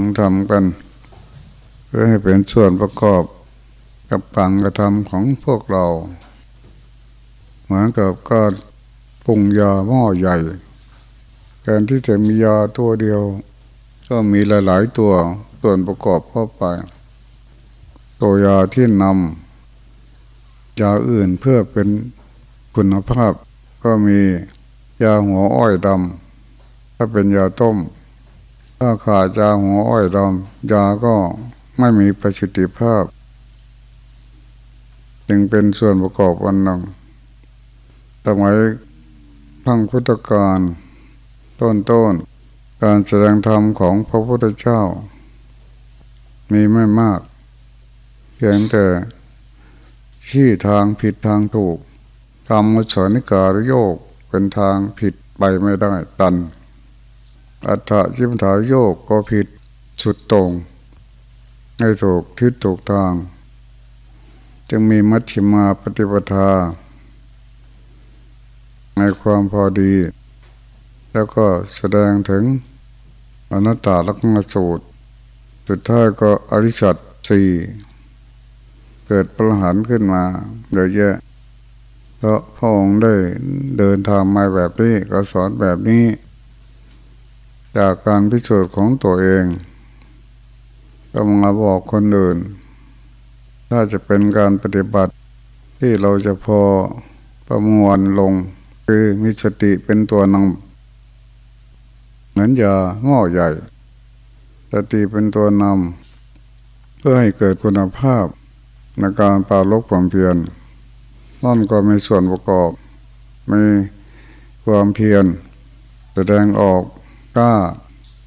[0.00, 0.64] งทำกัน
[1.86, 3.22] เพื่อให้เป็นส่วนประกอบ
[4.10, 5.86] กับการกระทำของพวกเรา
[7.64, 8.52] เหมือนกับการ
[9.24, 10.36] ปรุงยาหม้อใหญ่
[11.62, 13.22] แทนที่จะมียาตัวเดียว
[14.08, 15.12] ก็มีหลายๆตัว
[15.60, 16.64] ส่วนประกอบเข้าไป
[18.20, 21.88] ตัวยาที่นำยาอื่นเพื่อเป็น
[22.76, 23.32] คุณภาพ
[23.84, 24.20] ก็มี
[25.02, 27.76] ยาหัวอ้อยดำถ้าเป็นยาต้ม
[28.82, 31.14] ถ้าขาดยาหัวอ้อยดำยาก็
[31.78, 33.04] ไม่มีประสิทธิภาพ
[35.28, 36.80] จึงเป็นส่วนประกอบวันหนึ่ง
[38.24, 38.56] สมัย
[39.64, 40.60] พังพุทธการ
[41.60, 42.12] ต้นต้น
[42.82, 44.82] การแสดงธรรมของพระพุทธเจ้า
[46.52, 47.20] มีไม่มาก
[48.34, 48.86] เพียงแต่
[50.26, 51.78] ชี้ทางผิดทางถูก
[52.48, 53.96] ทำมุสนิการโยก
[54.28, 56.36] เป็นทางผิดไปไม่ได้ตัน
[57.68, 59.46] อัฏฐจิมถาโยกก็ผิด
[60.02, 60.50] สุดตรง
[61.76, 63.12] ไม่ถูกทิศถูกทาง
[64.68, 66.50] จึงมีมัชฌิมาปฏิปทา
[68.96, 69.92] ในความพอดี
[71.12, 72.44] แล้วก็แสดงถึง
[73.52, 74.84] อนัตตาลักษณสูตร
[75.68, 76.96] สุดท้ายก็อริสัต
[77.28, 77.48] สี่
[79.06, 80.22] เกิดประหารขึ้นมา
[80.72, 81.16] เยอะแยะ
[82.18, 83.14] เพราะพระองค์ได้
[83.78, 86.04] เดินทางมาแบบนี้ก็สอนแบบนี้
[87.76, 89.44] จากการพิสูจน์ของตัวเอง
[91.12, 92.38] ก็มาบอกคนอื่น
[93.70, 95.12] ถ้าจะเป็นการปฏิบัติ
[95.78, 96.60] ที่เราจะพอ
[97.46, 98.32] ประมวลลง
[98.86, 103.48] คือมีสติเป็นตัวนำเหมือนยาหม้อใหญ่
[104.72, 108.26] สติเป็นตัวนำเพื่อให้เกิดคุณภาพ
[108.98, 110.36] ในการปาลบความเพียร
[111.44, 112.70] นั่นก็มีส่วนประกอบ
[113.52, 113.62] มี
[114.64, 115.24] ความเพียร
[116.14, 116.82] แสดงออก
[117.36, 117.54] กล้า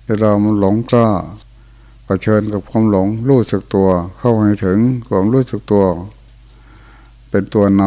[0.06, 1.10] เวลามันหลงกล้า
[2.06, 5.84] เผชิญกับความหลงรู้สึกตัว เข้าให้ถึงความรู้สึกตัว
[7.30, 7.84] เป็นตัวน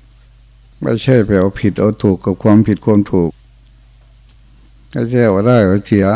[0.00, 3.30] ำไม่ใช่ไปเอาผิดเอาถูกกับความผิดความถูก
[4.90, 6.06] ไม่ใช่ว่าได้ว่าเสีย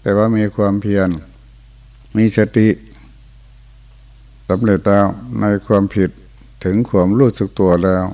[0.00, 1.08] แต่ว่ามีความเพียร
[2.16, 2.68] มีสติ
[4.48, 5.06] สำเร็จแล้ว
[5.40, 6.10] ในความผิด
[6.64, 8.04] ถึงความรู้สึกตัวแล้ว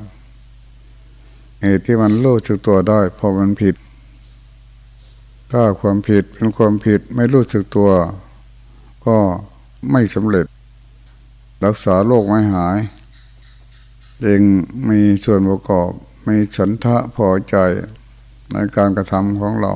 [1.63, 3.75] เหตุที่มันรู้สึกตัวได้พอมันผิด
[5.57, 7.91] ถ้าความผิดเป็นความผิดไม่รู้สึกตัว
[9.07, 9.19] ก็
[9.91, 10.47] ไม่สำเร็จ
[11.65, 12.79] รักษาโรคไม่หาย
[14.25, 14.41] จึง
[14.89, 15.91] มีส่วนประกอบ
[16.29, 17.57] มีฉันทะพอใจ
[18.53, 19.75] ในการกระทำของเรา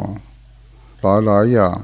[1.00, 1.76] หลายหลายอย่าง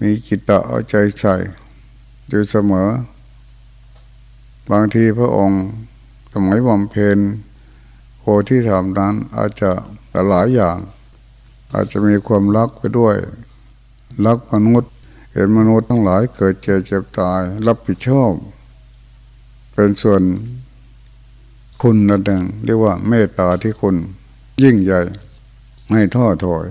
[0.00, 1.34] มีจิตตะเอาใจใส่
[2.28, 2.88] อยู่เสมอ
[4.70, 5.62] บางทีพระองค์
[6.32, 7.18] สมัยบำเพ็ญ
[8.18, 9.70] โคที่ทำนั้นอาจจะ
[10.30, 10.78] หลายอย่าง
[11.72, 13.16] อาจจะมีความรักไปด้วย
[14.26, 14.92] รักมนุษย์
[15.32, 18.32] เห็นมนุษย์ทั้งหลายเกิดเจ็บเจ็บตาย รับผิดชอบ
[19.72, 20.22] เป็นส่วน
[21.82, 23.96] คุณระดังเรียกว่าเมตตาที่คุณ
[24.62, 25.00] ยิ่งใหญ่
[25.88, 26.66] ไม่ท้อถอย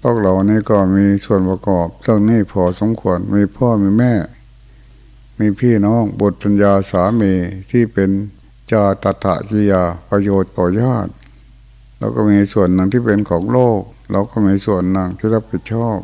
[0.00, 4.14] พวกเรานี่ก็มีส่วนประกอบเรื่องนี้พอสมควรมีพ่อมีแม่
[5.38, 7.32] มีพี่น้องบุตรปัญญาสามี
[7.70, 8.10] ที่เป็น
[8.70, 11.12] จาตถะจิยาประโยชน์ต่อญาติ
[12.04, 15.98] เราก็มีส่วนหนึ่งที่เป็นของโลก เราก็มีส่วนหนึ่งที่รับผิดชอบ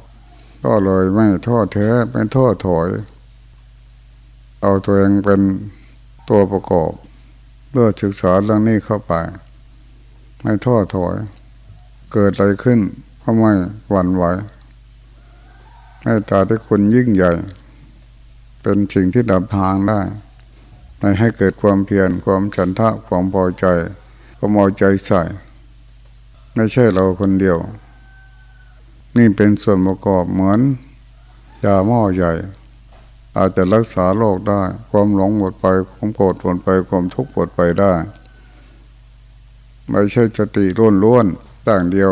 [0.65, 2.89] ก็เลยไม่ท้อแท้ไม่ท้อถอย
[4.63, 5.41] เอาตัวเองเป็น
[6.29, 6.93] ตัวประกอบ
[7.69, 9.13] เพื่อศึกษาเรื่องนี้เข้าไป
[10.43, 11.15] ไม่ท้อถอย
[12.13, 12.79] เกิดอะไรขึ้น
[13.23, 13.53] ก็ไม่
[13.91, 14.25] หวั่นไหว
[16.05, 17.33] ให้ตาที่คุณยิ่งใหญ่
[18.63, 20.01] เป็นสิ่งที่ดับทางได้
[21.01, 23.65] ในให้เกิดความเพียรความฉันทะความพอใจ
[24.37, 25.25] ความเอาใจใส่
[26.55, 27.59] ไม่ใช่เราคนเดียว
[29.17, 30.61] นี่เป็นส่วนประกอบเหมือน
[31.65, 32.33] ยาหม้อใหญ่
[33.37, 34.61] อาจจะรักษาโรคได้
[34.91, 37.93] ความหลงหมดไปความโกรธหมดไปความทุกข์หมดไปได้
[39.91, 41.27] ไม่ใช่สติล้วนล้วน
[41.69, 42.11] ต่างเดียว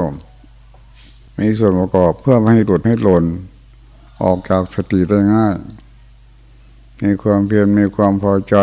[1.39, 3.25] มีส่วนประกอบเพื่อไม่ให้หลุดให้หล่น
[4.23, 5.57] ออกจากสติได้ง่าย
[7.03, 8.57] มีความเพียรมีความพอใจ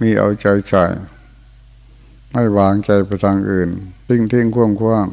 [0.00, 0.84] มีเอาใจใส่
[2.32, 3.70] ไม่วางใจไปทางอื่น
[4.06, 5.06] ทิ้งทิ้งคว่างคว่าง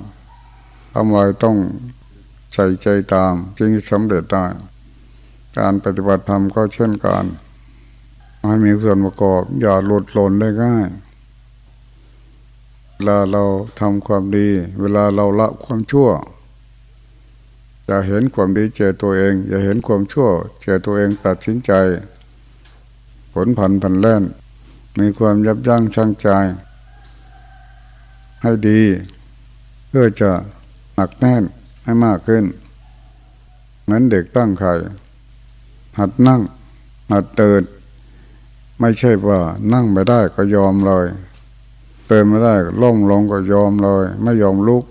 [0.93, 1.57] ทำไว้ต้อง
[2.53, 4.45] ใส่ใจตามจึงสำเร็จได้
[5.57, 7.25] การปฏิบัติธรรมก็เช่นกัน
[8.47, 10.87] ให้มีส่วนประกอบอย่าหลุดหล่นได้ง่าย
[12.95, 13.43] เวลาเรา
[13.79, 14.47] ทำความดี
[14.79, 16.09] เวลาเราละความชั่ว
[17.85, 20.29] อย่าเห็นความดีเจอตัวเอง อย่าเห็นความชั่ว
[20.61, 21.71] เจอตัวเองตัดสินใจ
[23.33, 24.23] ผลผันผันแล่น
[24.99, 26.29] มีความยับยั้งชั่งใจ
[28.41, 28.81] ให้ดี
[29.87, 30.31] เพื่อจะ
[30.95, 31.43] หนักแน่น
[31.83, 32.43] ให้มากขึ้น
[33.83, 34.73] เหมือนเด็กตั้งไข่
[35.97, 36.41] หัดนั่ง
[37.11, 37.61] หัดเตือน
[38.79, 39.39] ไม่ใช่ว่า
[39.73, 41.05] นั่งไม่ได้ก็ยอมเลย
[42.07, 44.83] เตือนไม่ได้ล่มลงก็ยอมเลย ไม่ยอมลุก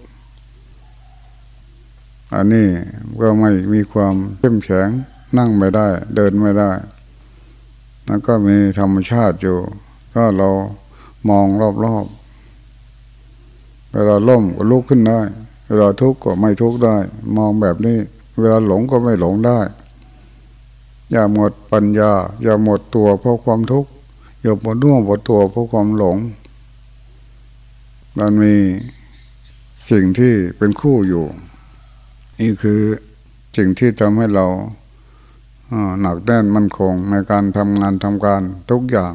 [2.35, 2.69] อันนี้
[3.21, 4.89] ก็ไม่มีความเข้มแข็ง
[5.39, 6.71] นั่งไม่ได้ เดินไม่ได้
[8.07, 9.59] แล้วก็มีธรรมชาติอยู่
[10.15, 10.49] ก็เรา
[11.29, 11.47] มอง
[11.85, 12.18] รอบๆ
[13.93, 15.21] เวลาล่มก็ลุกขึ้นได้
[15.69, 16.97] เวลาทุกข์ก็ไม่ทุกข์ได้
[17.37, 17.99] มองแบบนี้
[18.39, 19.59] เวลาหลงก็ไม่หลงได้
[21.11, 22.13] อย่าหมดปัญญา
[22.43, 23.91] อย่าหมดตัวเพราะความทุกข์
[24.43, 26.17] อย่าหมดน่วงหมดตัวเพราะความหลง
[28.19, 28.57] มันมี
[29.91, 31.25] สิ่งที่เป็นคู่อยู่
[32.41, 32.81] นี่คือ
[33.57, 34.47] สิ่งที่ทำให้เรา
[36.01, 39.13] หนักแน่นมั่นคงในการทำงานทำการทุกอย่าง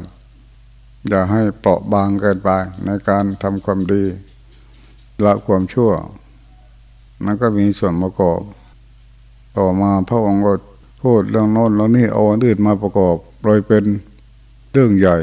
[1.08, 2.50] อย่าให้เปราะบางเกินไป
[2.84, 4.04] ในการทำความดี
[5.24, 5.92] ละความชั่ว
[7.24, 8.40] มันก็มีส่วนประกอบ
[9.58, 10.54] ต่อมาพระองค์ก็
[11.02, 13.84] พูดเรื่องโน้นแล้วนี่เอาอันอื่นมาประกอบโดยเป็น
[14.72, 15.16] เรื่องใหญ่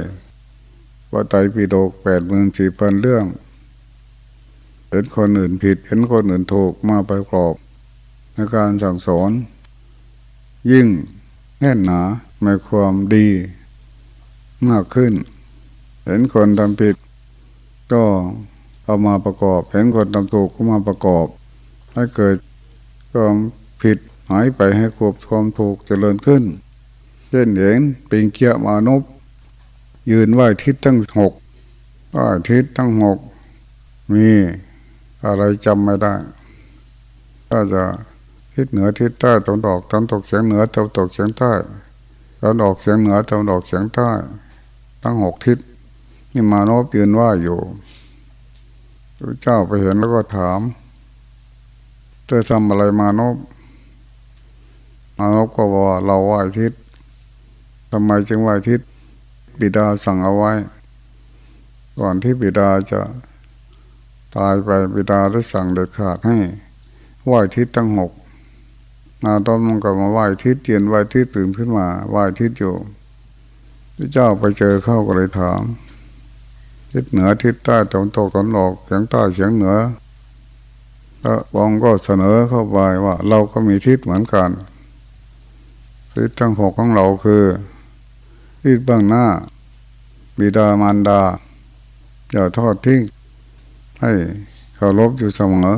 [1.11, 3.25] ว่าไตรปิฎกแปดหมื่นสี่พันเรื่อง
[4.89, 7.53] เห็นคนอื่นผิดเห็นคนอื่นถูกมาประกอบ
[8.33, 9.31] ในการสั่งสอน
[10.71, 10.87] ยิ่ง
[11.59, 12.01] แน่นหนา
[12.43, 13.27] ในความดี
[14.69, 15.13] มากขึ้น
[16.05, 16.95] เห็นคนทำผิด
[17.93, 18.03] ก็
[18.83, 21.25] เอามาประกอบ เห็นคนทำถูกก็มาประกอบ
[21.93, 22.37] ให้เกิด
[23.13, 23.35] ความ
[23.81, 23.97] ผิด
[24.29, 26.43] หายไปให้ควบความถูกเจริญขึ้น
[27.29, 29.03] เช่นเห็นปิงเกียมานพ
[30.11, 31.33] ยืนไหวทิศตั้งหก
[32.11, 32.17] ไหว
[32.49, 33.19] ทิศตั้งหก
[34.13, 34.29] มี
[35.25, 36.13] อะไรจำไม่ได้
[37.49, 37.83] ถ้าจะ
[38.53, 41.51] ทิศเหนือทิศใต้ตะวันออกตะวันตกเฉียงเหนือตะวันตกเฉียงใต้
[42.39, 44.09] ตะวันออกเฉียงเหนือตะวันออกเฉียงใต้
[45.03, 45.57] ตั้งหกทิศ
[46.33, 47.59] นี่มานพยืนว่าอยู่
[49.25, 50.59] พระเจ้าไปเห็นแล้วก็ถาม
[52.25, 53.35] เธอทำอะไรมานพ
[55.17, 56.73] มานพก็บอกเราไหวทิศ
[57.91, 58.81] ทำไมจึงไหวทิศ
[59.59, 60.51] บิดาสั่งเอาไว้
[61.99, 63.01] ก่อนที่บิดาจะ
[64.35, 66.37] ตายไปบิดาได้สั่งเด็ดขาดให้
[67.25, 68.11] ไหวทิศตั้งหก
[69.23, 72.75] นาตอนมันก็มาไหวทิศเตียนไหวทิศตื่นขึ้นมาไหวทิศอยู่
[73.95, 75.61] พระเจ้าไปเจอเข้าก็เลยถาม
[76.91, 79.77] ทิศเหนือทิศใต้ตะวันตกตะวันออกเฉียงใต้เฉียงเหนือ
[81.21, 84.49] แล้วบองก็เสนอเข้าไปว่า เราก็มีทิศเหมือนกัน
[86.13, 87.43] ทิศทั้งหกของเราคือ
[88.63, 89.25] ทิศเบื้องหน้า
[90.37, 91.21] บิดามารดา
[92.31, 93.01] อย่าทอดทิ้ง
[94.01, 94.11] ให้
[94.75, 95.75] เคารพอยู่เสมอ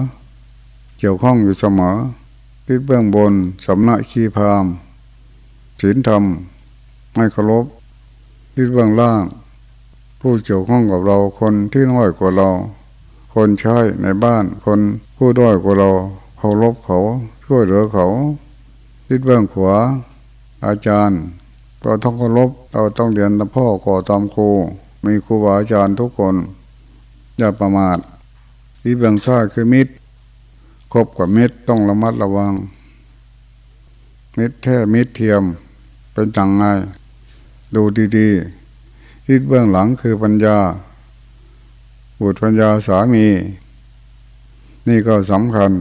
[0.99, 1.95] เกี่ยวข้องอยู่เสมอ
[2.65, 3.33] ทิศเบื้องบน
[3.65, 4.65] สำนักขีพาม
[5.81, 6.23] ศีลธรรม
[7.15, 7.65] ให้เคารพ
[8.53, 9.23] ทิศเบื้องล่าง
[10.25, 12.49] ผู้เกี่ยวข้องกับเราคนที่น้อยกว่าเรา
[13.33, 14.79] คนใช้ในบ้าน คน
[15.17, 15.89] ผู้ด้อยกว่าเรา
[16.37, 16.97] เคารพเขา
[17.45, 18.05] ช่วยเหลือเขา
[19.07, 19.75] ทิศเบื้องขวา
[20.65, 21.19] อาจารย์
[21.83, 24.49] ก็ต้องเคารพเราต้องเรียนตามพ่อก่อตามครู
[25.05, 26.35] มีครูบาอาจารย์ทุกคน
[27.37, 27.97] อย่าประมาท
[28.81, 29.91] ที่เบื้องซ้ายคือมิตร
[30.93, 32.53] คบกับมิตรต้องระมัดระวัง
[34.37, 35.43] มิตรแท้มิตรเทียม
[36.13, 36.63] เป็นจังไง
[37.75, 37.83] ดู
[38.17, 38.62] ดีๆ
[39.25, 40.57] ที่เบื้องหลังคือปัญญา
[42.19, 43.27] บุตรปัญญาสามี
[44.87, 45.71] นี่ก็สำคัญ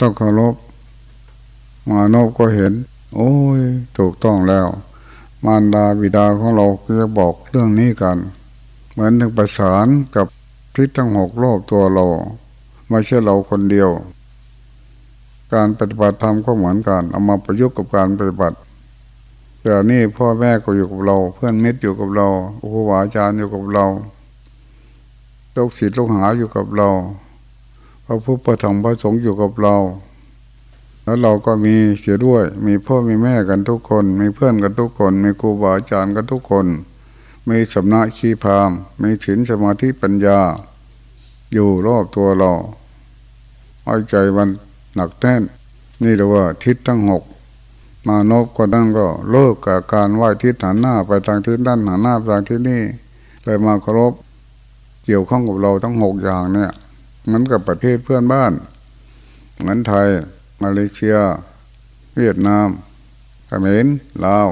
[0.00, 0.54] ต้องเคารพ
[1.88, 2.72] มานพก็เห็น
[3.16, 3.60] โอ้ย
[3.98, 4.66] ถูกต้องแล้ว
[5.44, 6.66] มารดาบิดาของเรา
[7.00, 8.18] จะบอกเรื่องนี้กัน
[8.90, 10.26] เหมือนถึงประสานกับ
[10.74, 12.04] ทิศทั้งหกรอบตัวเรา
[12.88, 13.90] ไม่ใช่เราคนเดียว
[15.52, 18.56] การปฏิบัติธรรมก็เหมือนกัน เอามาประยุกต์กับการปฏิบัติ
[19.66, 22.28] แต่นี่พ่อแม่ก็อยู่กับเรา เพื่อนมิตรอยู่กับเรา
[22.72, 23.86] ครูบาอาจารย์อยู่กับเรา
[25.56, 26.88] ลูกศิษย์ลูกหาอยู่กับเรา
[28.06, 29.76] พระพุทธธรรมพระสงฆ์อยู่กับเรา
[31.04, 36.66] แล้วเราก็มีเสียด้วย มีพ่อมีแม่กันทุกคน มีเพื่อนกันทุกคน มีครูบาอาจารย์กันทุกคน
[37.48, 38.70] มีสำนักขีพาม
[39.02, 40.40] มีศีลสมาธิปัญญา
[41.52, 42.52] อยู่รอบตัวเรา
[43.84, 44.48] เอาใจมัน
[44.94, 45.42] หนักแน่น
[46.02, 47.22] นี่เรียกว่าทิศทั้งหก
[48.06, 52.82] มานพก็นั่นก็เลิกกับการไหว้ทิศหันหน้าไปทางทิศด้านหันหน้าทางที่นี่
[53.44, 54.12] เลยมาเคารพ
[55.04, 56.70] เกี่ยวข้องกับเราทั้งหกอย่างเนี่ย
[57.24, 58.52] เหมือนกับประเทศเพื่อนบ้าน
[59.58, 60.08] เหมือนไทย
[60.62, 61.16] มาเลเซีย
[62.16, 62.68] เวียดนาม
[63.46, 63.86] เขมร
[64.24, 64.48] ลาว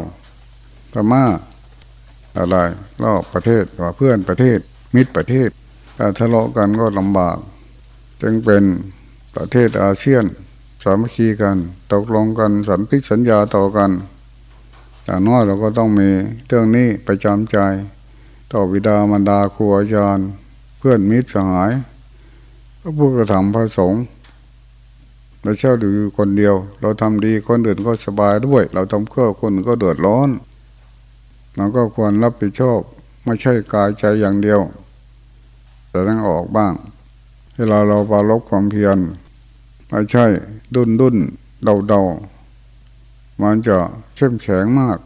[0.92, 1.24] พม่า
[2.36, 2.56] อะไร
[3.02, 4.58] รอบประเทศว่าเพื่อนประเทศ
[4.94, 5.48] มิตรประเทศ
[5.96, 7.38] ถ้าทะเลาะกันก็ลำบาก
[8.22, 8.64] จึงเป็น
[9.36, 10.24] ประเทศอาเซียน
[10.82, 11.56] สามัคคีกัน
[11.92, 13.90] ตกลงกันสัญพิสัญญาต่อกัน
[15.04, 16.10] แต่น้อยเราก็ต้องมี
[16.46, 17.58] เรื่องนี้ประจำใจ
[18.52, 20.26] ต่อวิดามารดาครูอาจารย์
[20.78, 21.72] เพื่อนมิตรสหาย
[22.80, 24.02] พระพุทธธรรมพระสงฆ์
[25.42, 30.28] ไม่ใช่าอยู่คนเดียว เราทำดีคนอื่นก็สบายด้วย เราทำเพื่อคนอื่นก็เดือดร้อน
[31.56, 32.80] เราก็ควรรับผิดชอบ
[33.24, 34.60] ไม่ใช่กายใจอย่างเดียว
[35.88, 36.72] แต่ต้องออกบ้าง
[37.56, 38.98] เวลาเราปาลบความเพียร
[39.88, 40.26] ไม่ใช่
[40.74, 41.16] ดุนดุน
[41.64, 42.00] เดาเดา
[43.40, 43.76] มันจะ
[44.14, 44.98] เข้มแข็งมาก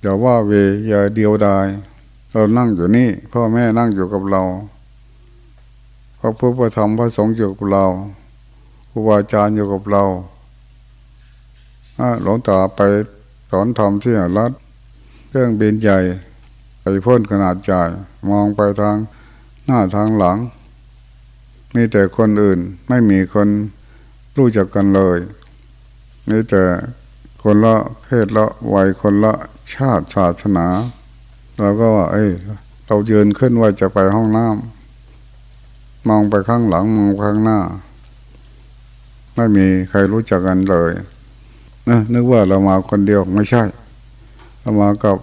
[0.00, 0.52] อย่าว่าเว
[0.86, 1.66] อย่าเดียวดาย
[2.30, 4.42] เรานั่งอยู่นี่พ่อแม่นั่งอยู่กับเรา
[6.18, 7.84] พระพุทธธรรมพระสงฆ์อยู่กับเรา
[8.90, 10.02] ครูบาอาจารย์อยู่กับเรา
[12.22, 12.80] หลวงตาไป
[13.50, 14.52] สอนธรรมที่รัฐ
[15.28, 15.98] เครื่องบินใหญ่
[16.80, 17.82] ไปพ่นขนาดใหญ่
[18.30, 18.96] มองไปทาง
[19.66, 20.38] หน้าทางหลัง
[21.74, 23.48] มีแต่คนอื่นไม่มีคน
[24.38, 25.18] รู้จักกันเลย
[26.28, 26.62] มีแต่
[27.42, 29.32] คนละเพศละวัยคนละ
[29.74, 30.66] ชาติศาสนา
[31.60, 32.30] เราก็ว่าเอ้ย
[32.86, 37.58] เราเยืนขึ้นว่าจะไปห้องน้ำมองไปข้างหลังมองข้างหน้า
[39.34, 40.90] ไม่มีใครรู้จักกันเลย
[41.88, 43.62] นะนึกว่าเรามาคนเดียวไม่ใช่
[44.60, 45.16] เรามากับ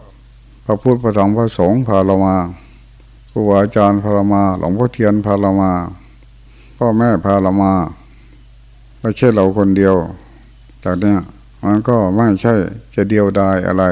[0.66, 2.36] พระพุทธพระธรรมพระสงฆ์พาเรามา
[3.32, 5.72] ครูบาอาจารย์พาเรามา หลวงพ่อเทียนพาเรามา
[6.78, 7.72] พ่อแม่พาเรามา
[9.06, 9.96] ไม่ใช่เราคนเดียว
[10.84, 11.20] จากเนี้ย
[11.64, 12.54] มันก็ไม่ใช่
[12.96, 13.84] จะเดียวดายอะไร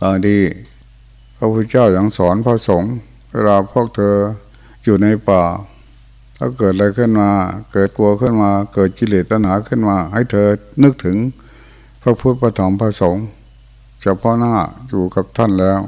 [0.00, 0.36] บางที
[1.36, 2.92] พระพุทธเจ้าอย่างสอนพระสงฆ์
[3.32, 4.16] เวลาพวกเธอ
[4.84, 5.42] อยู่ในป่า
[6.36, 7.30] ถ้าเกิดอะไรขึ้นมา
[7.72, 10.48] เกิดกลัวขึ้นมา เกิดจิเลตัณหาขึ้นมา ให้เธอ
[10.82, 11.16] นึกถึง
[12.02, 13.24] พระพุทธพระธรรมพระสงฆ์
[14.02, 14.54] เฉพาะหน้า
[14.88, 15.80] อยู่กับท่านแล้ว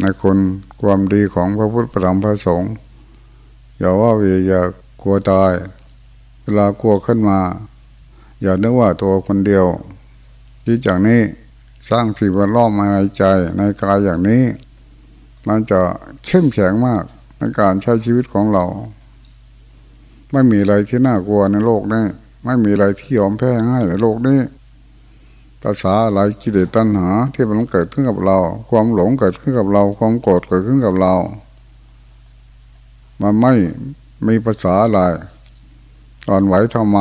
[0.00, 0.36] ในคน
[0.80, 2.70] ความดีของพระพุทธพระธรรมพระสงฆ์
[3.78, 4.60] อย่าว่าเวียอย่า
[5.02, 5.52] กลัวตาย
[6.46, 7.38] เวลากลัวขึ้นมา
[8.42, 9.66] อย่านึกว่าตัวคนเดียว
[10.64, 11.20] ที่จากนี้
[11.88, 13.22] สร้างสิ่งแวดล้อมมาในใจ
[13.56, 14.42] ในกายอย่างนี้
[15.48, 15.80] มันจะ
[16.24, 17.04] เข้มแข็งมาก
[17.38, 18.64] ในการใช้ชีวิตของเรา
[20.32, 22.04] ไม่มีอะไรที่น่ากลัวในโลกนี้
[22.44, 24.40] ไม่มีอะไรที่ยอมแพ้ง่ายในโลกนี้
[25.62, 28.38] ภาษาอะไรกิเลสตัณหา ที่มันเกิดขึ้นกับเรา
[28.70, 31.14] ความหลงเกิดขึ้นกับเรา ความโกรธเกิดขึ้นกับเรา
[33.22, 33.52] มันไม่
[34.26, 35.00] มีภาษาอะไร
[36.28, 36.98] ตอนไหวทำไม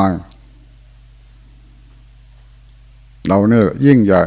[3.28, 4.22] เราเนี่ยยิ่งใหญ่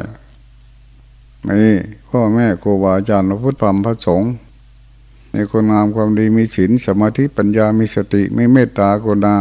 [1.49, 1.61] มี
[2.09, 4.33] พ่อแม่ครูบาอาจารย์พระพุทธธรรมพระสงฆ์
[5.35, 9.37] มีคนงามความดีมีศีลสมาธิปัญญามีสติไม่เมตตากรุณา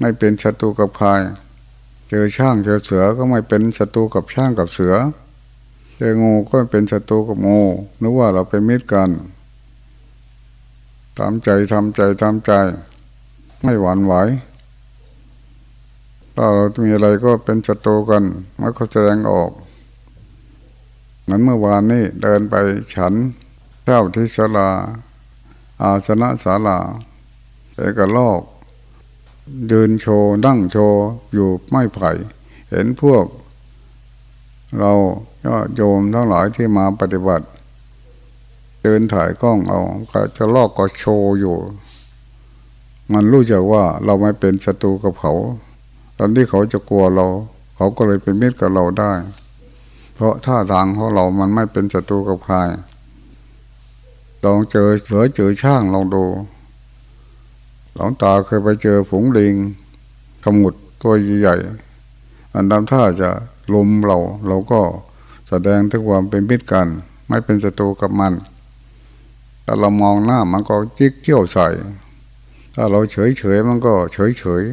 [0.00, 1.08] ไม่เป็นศัตรูกับใคร
[2.08, 4.94] เจอช่างเจอเสือก็ไม่เป็นศัตรูกับช่างกับเสือ
[5.96, 7.62] เจองูก็เป็นศัตรูกับงู
[8.00, 9.10] นึกว่าเราเป็นมิตรกัน
[11.18, 12.52] ทำใจทำใจทำใจ
[13.62, 14.14] ไม่หวั่นไหว
[16.36, 18.24] ถ้าเรามีอะไรก็เป็นศัตรูกัน
[18.60, 19.50] มันก็แสดงออก
[21.22, 22.54] เหมือนเมื่อวานนี้เดินไป
[22.94, 23.14] ฉัน
[23.84, 24.70] เจ้าที่ศาลา
[25.82, 26.78] อาสนะศาลา
[27.76, 28.42] เอกลอก
[29.68, 32.10] เดินโชว์นั่งโชว์อยู่ไม่ไผ่
[32.70, 33.24] เห็นพวก
[34.78, 34.92] เรา
[35.46, 37.46] ก็โยมทั้งหลายที่มาปฏิบัติ
[38.82, 39.80] เดินถ่ายกล้องเอา
[40.12, 41.56] ก็จะลอกก็โชว์อยู่
[43.12, 45.32] มันรู้จักว่าเราไม่เป็นศัตรูกับเขา
[46.18, 47.26] ตอนที่เขาจะกลัวเรา
[47.76, 49.12] เขาก็เลยเป็นมิตรกับเราได้
[50.14, 52.56] เพราะท่าทางของเรามันไม่เป็นศัตรูกับใคร
[54.44, 56.24] ลองเจอเสือเจอช่างลองดู
[57.94, 59.54] หลวงตาเคยไปเจอผงลิง
[60.44, 61.56] ขมุดตัวใหญ่
[62.54, 63.30] อันดำท่าจะ
[63.72, 64.80] ลุมเรา เราก็
[65.48, 66.86] แสดงถึงความเป็นมิตรกัน
[67.28, 68.32] ไม่เป็นศัตรูกับมัน
[69.62, 71.66] แต่เรามองหน้ามันก็จิกเกี่ยวใส่
[72.78, 74.64] ถ้าเราเฉยเฉยมันก็เฉยเฉย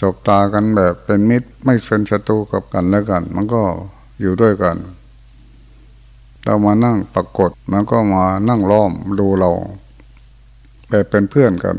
[0.00, 3.62] จบตากันแบบเป็นมิตรไม่เป็นศัตรูกับกันแล้วกัน มันก็
[4.20, 4.76] อยู่ด้วยกัน
[6.44, 9.50] เรามานั่งปรากฏมันก็มานั่งล้อมดูเรา
[10.88, 11.76] แบบเป็นเพื่อนกัน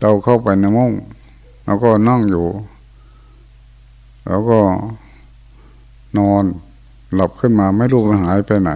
[0.00, 0.92] เราเข้าไปในมุ้ง
[1.64, 2.46] เราก็นั่งอยู่
[4.26, 4.60] แล้วก็
[6.18, 6.44] นอน
[7.14, 8.70] หลับขึ้นมาไม่รู้มันหายไปไหน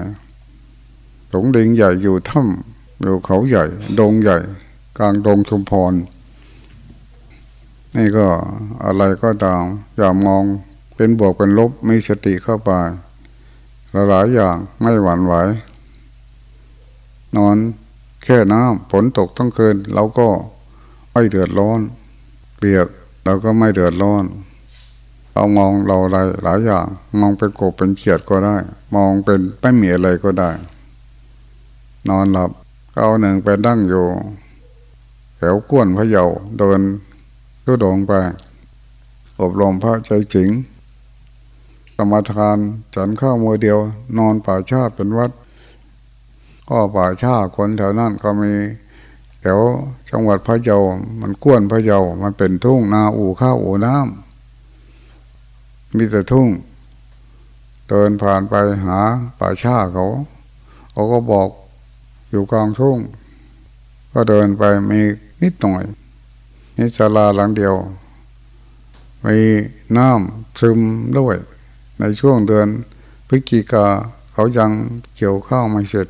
[1.28, 2.71] หลงดิงใหญ่อยู่ถ้ำ
[3.02, 3.64] อยู่เขาใหญ่
[3.98, 4.38] ดงใหญ่
[4.98, 5.92] กลางดงชุมพร
[7.96, 8.26] นี่ก็
[8.84, 9.62] อะไรก็ตาม
[9.96, 10.44] อย่ามอง
[10.96, 12.70] เป็นบวกเป็นลบมีสติเข้าไป
[14.10, 15.34] หลายอย่างไม่หวั่นไหว
[17.36, 17.56] นอน
[18.24, 20.28] แค่น้ำฝนตกทั้งคืนเราก็
[21.12, 21.80] ไม่เดือดร้อน
[22.58, 22.88] เปียก
[23.24, 24.24] เราก็ไม่เดือดร้อน
[25.32, 26.86] เรามองเราอะไรหลายอย่าง
[27.20, 28.56] มองเป็นกบเป็นเขียดก็ได้
[28.94, 30.50] มองเป็นไม่มีอะไรก็ได้
[32.10, 32.50] นอนหลับ
[32.96, 34.06] เอาหนึ่งไปดั้งอยู่
[35.36, 36.24] แถวก้วนพะเยา
[36.58, 36.80] เดิน
[37.64, 38.12] ก็ดงไป
[39.40, 40.50] อบรมพระใจจิง
[41.96, 42.58] สมทาน
[42.94, 43.78] ฉันข้าวมือเดียว
[44.18, 45.30] นอนป่าชาเป็นวัด
[46.68, 48.52] ก็ป่าชาคนแถวนั้นก็มี
[49.40, 49.60] แถว
[50.10, 50.78] จังหวัดพะเยา
[51.20, 56.48] มันก้วนพะเยา มันเป็นทุ่งนาอู่ข้าวอู่น้ำมีแต่ทุ่ง
[57.88, 58.98] เดินผ่านไปหา
[59.38, 60.06] ป่าชาเขา
[60.92, 61.48] เขาก็บอก
[62.32, 62.98] อยู่กลางทุ่ง
[64.12, 65.00] ก็เดินไปมี
[65.42, 65.82] นิดหน่อย
[66.76, 67.74] นี่ศาลาหลังเดียว
[69.24, 69.38] มี
[69.96, 70.80] น้ำซึม
[71.18, 71.36] ด้วย
[71.98, 72.68] ในช่วงเดือน
[73.28, 73.86] พฤศจิกา
[74.32, 74.70] เขายัง
[75.16, 76.08] เกี่ยวข้าวไม่เสร็จ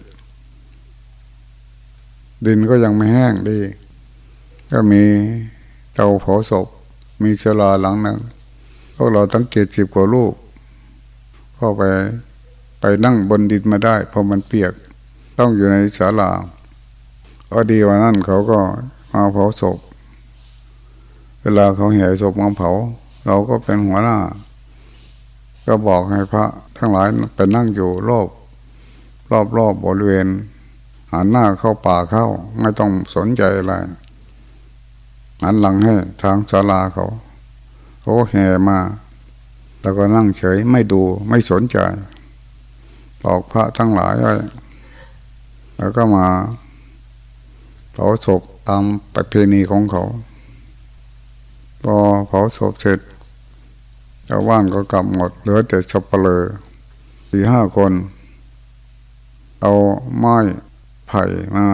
[2.47, 3.59] ดินก็ยังไม่แห้งดี
[4.71, 5.03] ก็มี
[5.95, 6.67] เตาเผาศพ
[7.23, 8.19] มีศาลาหลังหนึ่ง
[8.97, 10.33] พวกเราตั้งเกตสิบกว่าลูก
[11.59, 11.83] ก็ไป
[12.81, 14.73] ไปนั่งบนดินมาได้ เพราะมันเปียก
[15.39, 16.31] ต้องอยู่ในศาลา
[17.51, 18.59] พอดีวันนั้นเขาก็
[19.13, 19.79] มาเผาศพ
[21.43, 22.71] เวลาเขาแห่ศพมาเผา
[23.27, 24.19] เราก็เป็นหัวหน้า
[25.67, 26.45] ก็บอกให้พระ
[26.77, 28.29] ทั้งหลายไปนั่งอยู่รอบ
[29.31, 30.27] รอบรอบบริเวณ
[31.13, 32.27] หันหน้าเข้าป่าเข้า
[32.61, 33.75] ไม่ต้องสนใจอะไร
[35.43, 37.07] หันหลังให้ทางศาลาเขา
[38.01, 38.79] เขาแห่มา
[39.81, 41.77] แล้วก็นั่งเฉยไม่ดูไม่สนใจ
[43.23, 44.35] บอกพระทั้งหลายไว้
[45.83, 46.27] แล้วก็มา
[47.93, 48.85] เผาศพตาม
[49.15, 50.03] ประเพณีของเขา
[51.83, 51.97] พอ
[52.27, 53.01] เผาศพเสร็จ
[54.29, 56.43] ชาวบ้านก็กลับหมด เหลือแต่สับเปลือ
[57.31, 57.93] สี่ห้าคน
[59.61, 59.73] เอา
[60.19, 60.37] ไม้
[61.07, 61.23] ไผ่
[61.55, 61.67] มา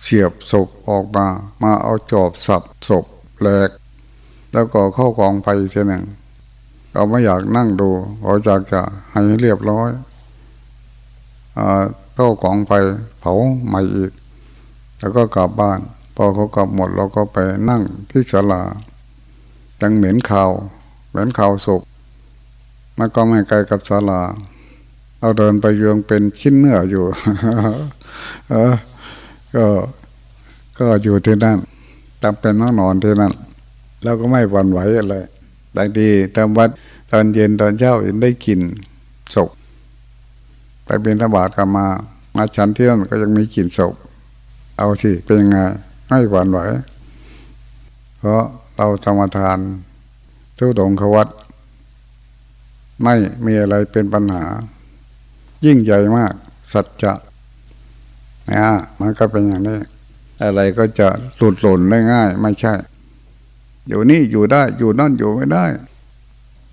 [0.00, 1.26] เสียบศพออกมา
[1.62, 3.04] มาเอาจอบสับศพ
[3.40, 3.70] แหลก
[4.52, 6.04] แล้วก็เข้ากองไปทีหนึ่ง
[6.92, 7.90] เราไม่อยากนั่งดู
[8.22, 9.90] เราอยากจะให้เรียบร้อย
[11.58, 11.60] อ
[12.20, 12.74] เข้ากองไป
[13.20, 13.34] เผา
[13.66, 14.12] ใหม่อีก
[14.98, 15.80] แล้วก็กลับบ้าน
[16.16, 18.62] พอเขากลับหมดเราก็ไปนั่งที่ศาลา
[19.80, 20.50] ยังเหม็นข่าว
[21.10, 21.82] เหม็นข่าวศพ
[22.98, 24.20] มันก็ไม่ไกลกับศาลา
[25.18, 27.04] เราเดินไปยงเป็นชิ้นเนื้ออยู่
[28.50, 28.72] เออ
[29.54, 29.64] ก็
[30.78, 31.58] ก็อยู่ที่นั่น
[32.22, 33.32] จำเป็นต้องนอนที่นั่น
[34.02, 35.16] แล้วก็ไม่หวั่นไหวอะไร
[35.76, 36.70] บางทีตอนวัด
[37.10, 38.60] ตอนเย็นตอนเช้าได้กิน
[39.36, 39.50] ศพ
[40.90, 41.86] ไปเป็นธบาตกลับมา
[42.36, 43.94] มาฉันเที่นั่นก็ยังมีกลิ่นศพ
[44.76, 45.58] เอาสิเป็นยังไง
[46.06, 46.58] ไม่หวั่นไหว
[48.18, 48.42] เพราะ
[48.76, 49.58] เราสมทาน
[50.58, 51.28] ทุดงควัต
[53.02, 54.44] ไม่มีอะไรเป็นปัญหา
[55.64, 56.32] ยิ่งใหญ่มาก
[56.72, 57.12] สัจจะ
[58.50, 58.68] นะ
[59.00, 59.78] มันก็เป็นอย่างนี้
[60.42, 62.74] อะไรก็จะหลุดหล่นได้ง่าย ไม่ใช่
[63.88, 65.64] อยู่นี่อยู่ได้ อยู่นั่นอยู่ไม่ได้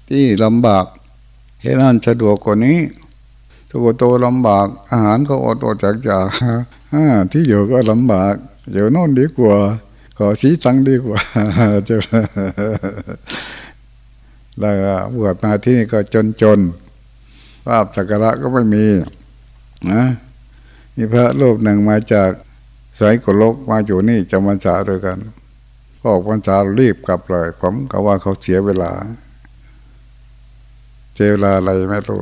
[0.09, 0.85] ที่ลำบาก
[1.61, 2.79] เห็นนั่นสะดวกกว่านี้
[3.77, 6.27] ทุกโตลำบาก อาหารก็อดอดจากจาก
[7.31, 8.33] ที่อยู่ก็ลำบาก
[8.71, 9.55] อยู่โน่นดีกว่า
[10.17, 11.19] ขอสีตังดีกว่า
[11.87, 11.95] จะ
[14.59, 14.75] แล้ว
[15.15, 16.59] บวชมาที่นี่ก็จนจน
[17.65, 18.85] ภาพสักการะก็ไม่มี
[19.91, 20.03] นะ
[20.95, 22.31] มีพระรูปหนึ่งมาจาก
[22.99, 25.17] สายกุลกมาอยู่นี่จำพรรษาด้วยกัน
[26.03, 28.91] ออกพรรษารีบกลับเลยผมก็ว่าเขาเสียเวลา
[31.15, 32.21] เจเวลาอะไรไม่รู้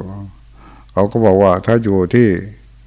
[0.96, 2.30] เขาก็บอกว่าถ้าอยู่ที่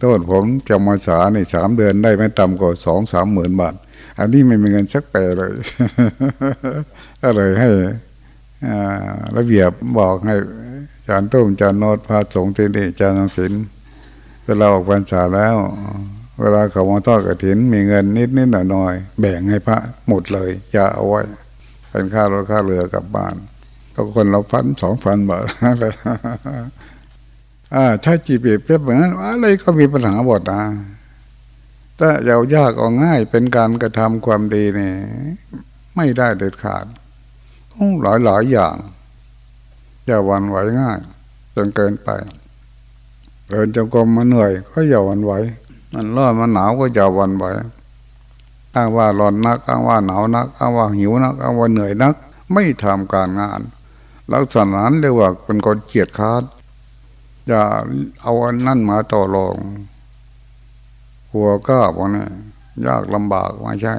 [0.03, 3.75] ต้นผมจำพรรษาในสามเดือนได้ไม่ต่ำกว่าสองสามหมื่นบาท
[4.19, 5.53] อันนี้ไม่มีเงินสักแปเลย
[7.23, 7.69] ก็เลยให้
[9.37, 10.37] ระเบียบบอกให้
[11.09, 13.53] จารตุ้มจารโนดพาสงที่นี่จารนงศิล
[14.47, 15.57] เวลาออกพรรษาแล้ว
[16.41, 21.21] เวลาเขามาทอดกระถิน มีเงินนิดนิดหน่อยหน่อยแบ่งให้พระหมดเลยอย่าเอาไว้
[21.91, 23.35] เป็นค่ารถค่าเรือกลับบ้าน
[23.95, 25.45] ก็คนเราพันสองพันบาท
[27.75, 30.63] อ่าถ้าจีบเปรียบแบบนั้นอะไรก็มีปัญหาบทนะ
[31.99, 34.95] ถ้าเอายากเอาง่ายเป็นการกระทำความดีเนี่ย
[35.97, 36.85] ไม่ได้เด็ดขาด
[37.73, 38.77] ต้องหลายหลายอย่าง
[40.07, 40.99] อย่าวันไหวง่าย
[41.55, 42.09] จนเกินไป
[43.49, 45.33] เดินจงกรมมาเหนื่อย ก็อย่าวันไหว
[45.93, 47.45] มันร้อนมันหนาวก็อย่าวันไหว
[48.75, 52.15] อ้างว่าร้อนนักอ้างว่าหนาวนักอ้างว่าหิวนักอ้างว่าเหนื่อยนัก
[52.53, 53.61] ไม่ทำการงาน
[54.33, 56.43] ลักษณะนั้นเรียกว่าเป็นคนเกียจค้าน
[57.49, 57.65] อย่า
[58.23, 59.57] เอาอันนั่นมาต่อรอง
[61.33, 62.27] หัวก็พวกนี้
[62.87, 63.95] ยากลำบากไม่ใช่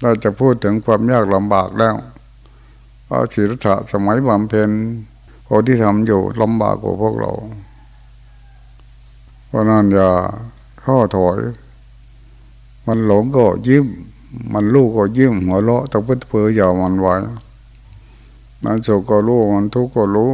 [0.00, 1.96] เราจะพูดถึงความยากลำบากแล้ว
[3.06, 4.70] พระศิริธะสมัยบำเพ็ญ
[5.48, 7.32] คนที่ทำอยู่ลำบากกว่าพวกเรา
[9.46, 10.10] เพราะนั้นอย่า
[10.84, 11.38] ข้อถอย
[12.86, 13.86] มันหลงก็ยิ้ม
[14.52, 17.14] มันลูกก็ยิ้มหัวเราะต้องพึ่งเพื่ออย่ามันไว้
[18.62, 20.32] มันสุขก็รู้ มันทุกข์ก็รู้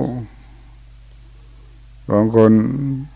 [2.10, 2.52] บางคน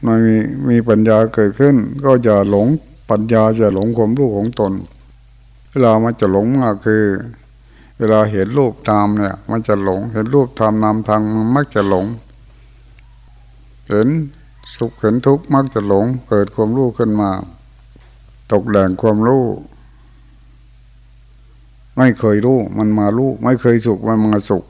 [0.04, 0.36] ไม่มี
[0.68, 2.66] มีปัญญาเกิดขึ้น ก็จะหลง
[3.10, 4.72] ปัญญาจะหลงความรู้ของตน
[5.70, 7.04] เวลามันจะหลงมากคือ
[7.98, 12.06] เวลาเห็นรูปตามเนี่ย มันจะหลง เห็นรูปทำนามทางมันมักจะหลง
[13.88, 14.08] เห็น
[14.76, 17.30] สุขเห็นทุกข์มักจะหลง เกิดความรู้ขึ้นมา
[18.52, 19.44] ตกแหล่งความรู้
[21.96, 24.64] ไม่เคยรู้ มันมารู้ ไม่เคยสุขมันมาสุข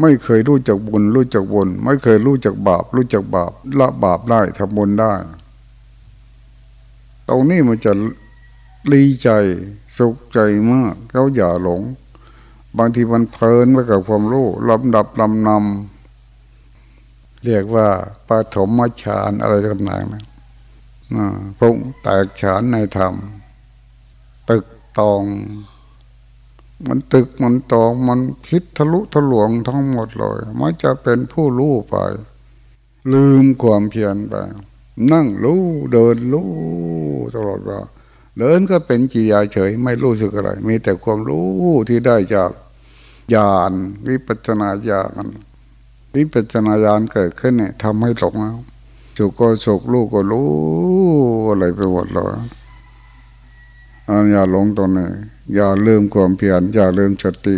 [0.00, 5.14] ไม่เคยรู้จักบุญรู้จักบุญไม่เคยรู้จักบาป รู้จักบาปละบาปได้ทำบุญได้
[7.28, 7.92] ตรงนี้มันจะ
[8.92, 9.28] ดีใจ
[9.96, 10.38] สุขใจ
[10.70, 11.80] มากเขาอย่าหลง
[12.78, 17.88] บางทีมันเพลินไปกับความรู้ลำดับลำนำเรียกว่า
[18.28, 20.24] ปฐมฌานอะไรต่างๆนะ
[21.58, 23.14] พุ่งแตกฉานในธรรม
[24.48, 24.64] ตึก
[24.98, 25.22] ตอง
[26.88, 31.96] มันตึกมันตองมันคิดทะลุทะลวงทั้งหมดเลยมันจะเป็นผู้รู้ไป
[33.12, 34.34] ลืมความเพียรไป
[35.12, 36.50] นั่งรู้เดินรู้
[37.34, 37.80] ตลอดเวลา
[38.38, 41.48] เดินก็เป็นกิยาเฉยไม่รู้สึกอะไร มีแต่ความรู้
[41.88, 42.50] ที่ได้จาก
[43.34, 43.72] ญาณ
[44.08, 45.24] วิปัจนาญาณ
[46.14, 48.58] วิปัจนาญาณเกิดขึ้นเนี่ยทำให้หลงแล้ว
[49.16, 50.48] สุขก็สุขลูกก็รู้
[51.50, 52.32] อะไรไปหมดเลย
[54.30, 55.08] อย่าหลงตรงนี้
[55.54, 57.56] อย่าลืมความเพียรอย่าลืมสติ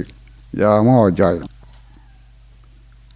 [0.59, 1.31] อย่าหม้อใหญ่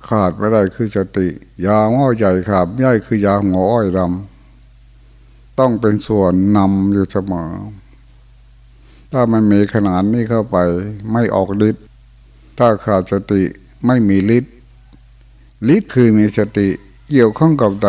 [0.09, 1.29] ขาดไม่ได้คือสติ
[1.67, 7.51] ยาหม้อใหญ่ขาดใหญ่คือยาหัวอ้อยดำต้องเป็นส่วนนำอยู่เสมอ
[9.13, 10.57] ถ้ามันมีขนาดนี้เข้าไป
[11.13, 11.85] ไม่ออกฤทธิ์
[12.59, 13.43] ถ้าขาดสติ
[13.87, 14.55] ไม่มีฤทธิ์
[15.75, 16.69] ฤทธิ์คือมีสติ
[17.11, 17.89] เกี่ยวข้องกับใด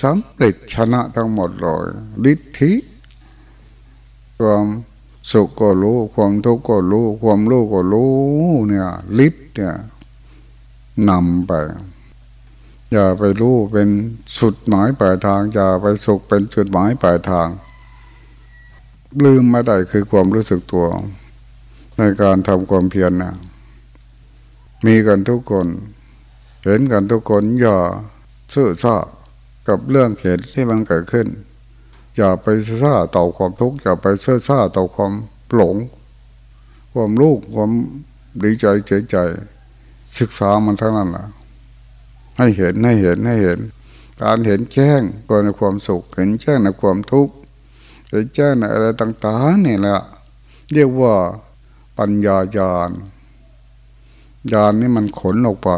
[0.00, 1.86] สำเร็จชนะทั้งหมดเลย
[2.32, 2.72] ฤทธิ
[4.40, 4.66] ความ
[5.32, 8.12] สุขก็รู้ ความทุกข์ก็รู้ ความรู้ก็รู้
[8.68, 8.88] เนี่ย
[9.26, 9.74] ฤทธิ์เนี่ย
[11.08, 11.52] นำไป
[12.92, 13.88] อย่าไปรู้เป็น
[14.38, 17.48] สุดหมายปลายทาง อย่าไปสุขเป็นจุดหมายปลายทาง
[19.24, 20.86] ลืมม่ได้คือความรู้สึกตัว
[21.98, 23.34] ในการทำความเพียรนะ
[24.86, 25.66] มีกันทุกคน
[26.64, 27.78] เห็นกันทุกคนอย่า
[28.54, 28.96] ซื่อซ่า
[29.68, 31.26] กับเรื่องเหตุที่มันเกิดขึ้น
[32.16, 32.46] อย่าไป
[32.82, 35.12] ซ่าต่อความทุกข์อย่าไปเสื่อซ่าต่อความ
[35.54, 35.76] หลง
[36.92, 37.70] ความลูกความ
[38.42, 39.16] ดีใจเฉยใจ
[40.18, 41.26] ศึกษามันเท่านั้นแหละ
[42.38, 43.60] ให้เห็นให้เห็นให้เห็น
[44.22, 47.34] การเห็นแจ้งก็ในความสุข เห็นแจ้งในความทุกข์
[48.08, 49.98] เห็นแจ้งในอะไรต่างๆนี่แหละ
[50.72, 51.14] เรียกว่า
[51.98, 52.90] ปัญญาญาณ
[54.52, 55.70] ญาณนี่มันขนออกไป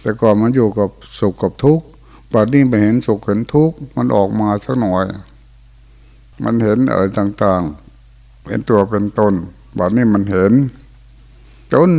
[0.00, 1.86] แต่ก่อนมันอยู่กับสุขกับทุกข์
[2.32, 5.06] ปัจนี้ไปเห็นสุขเห็นทุกข์มันออกมาสักหน่อย
[6.44, 9.34] มันเห็นอะไรต่างๆ เป็นตัวเป็นตน
[9.78, 10.52] บัดนี้มันเห็น
[11.72, 11.90] จน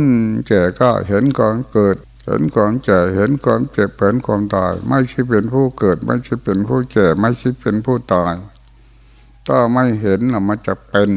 [0.46, 8.34] แก่ก็เห็นก่อนเกิด เห็นก่อนแก่เห็นก่อนเจ็บเห็นความตาย ไม่ใช่เป็นผู้เกิด ไม่ใช่เป็นผู้แก่ไม่ใช่เป็นผู้ตาย
[9.46, 11.10] ถ้าไม่เห็นมันจะเป็น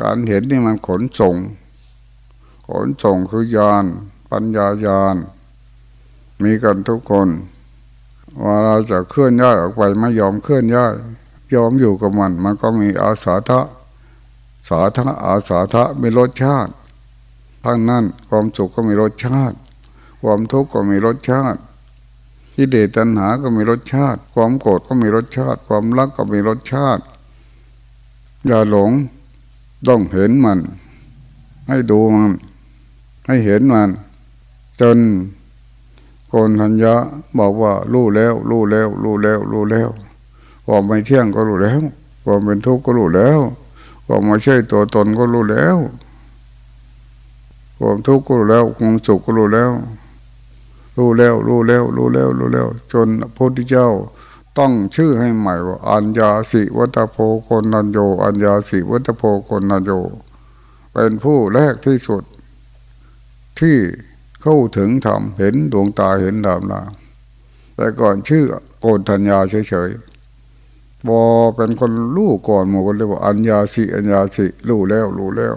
[0.00, 1.36] การเห็นนี่มันขนส่ง
[2.68, 3.84] ขนส่งคือยาน
[4.30, 5.16] ปัญญายาณ
[6.42, 7.28] มีกันทุกคน
[8.44, 10.92] ว่าเราจะเคลื่อนย้ายออกไปไม่ยอมเคลื่อนย้าย
[11.54, 13.60] ยอมอยู่กับมัน มันก็มีอาสาทะ
[14.68, 16.72] สาธะอาสาทะมีรสชาติ
[17.64, 19.56] ทั้งนั้นความสุขก็มีรสชาติ
[20.22, 21.60] ความทุกข์ก็มีรสชาติ
[22.54, 27.02] ที่เดตัณหาก็มีรสชาติ ความโกรธก็มีรสชาติ ความรักก็มีรสชาติ
[28.46, 28.90] อย่าหลง
[29.88, 30.58] ต้องเห็นมัน
[31.68, 32.32] ให้ดูมัน
[33.26, 33.88] ให้เห็นมัน
[34.80, 34.96] จน
[36.32, 36.94] คนทัญญะ
[37.38, 39.88] บอกว่ารู้แล้ว รู้แล้ว รู้แล้ว รู้แล้ว
[40.66, 41.80] ความไม่เที่ยงก็รู้แล้ว
[42.24, 43.38] ความเป็นทุกข์ก็รู้แล้ว
[44.06, 45.76] ความไม่ใช่ตัวตนก็รู้แล้ว
[47.78, 49.72] ความทุกข์ก็รู้แล้วความสุขก็รู้แล้ว
[50.98, 53.88] รู้แล้ว รู้แล้ว รู้แล้ว รู้แล้ว จนพระพุทธเจ้า
[54.58, 57.16] ต้องชื่อให้ใหม่ว่าอัญญาสิวัตโพ
[57.48, 59.90] คนนันโยอัญญาสิวัตโพคนนันโย
[60.92, 62.22] เป็นผู้แรกที่สุด
[63.60, 63.78] ที่
[64.42, 66.82] เข้าถึงธรรมเห็นดวงตาเห็นธรรมนะ
[67.76, 68.44] แต่ก่อนชื่อ
[68.80, 71.22] โกนธัญญาเฉยๆบอ
[71.56, 75.54] เป็นคนรู้ก่อนหมู่คนเรียกว่าอัญญาสิอัญญาสิรู้แล้วรู้แล้ว